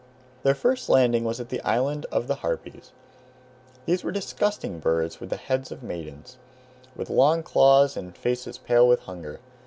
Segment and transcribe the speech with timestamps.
[0.41, 2.91] Their first landing was at the island of the Harpies.
[3.85, 6.37] These were disgusting birds with the heads of maidens,
[6.95, 9.39] with long claws and faces pale with hunger.